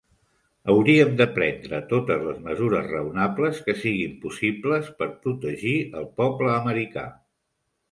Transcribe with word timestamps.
Hauríem 0.73 1.11
de 1.19 1.27
prendre 1.35 1.81
totes 1.91 2.23
les 2.29 2.39
mesures 2.47 2.89
raonables 2.95 3.61
que 3.69 3.77
siguin 3.83 4.17
possibles 4.25 4.91
per 5.03 5.11
protegir 5.29 5.77
el 6.03 6.11
poble 6.25 6.53
americà. 6.57 7.09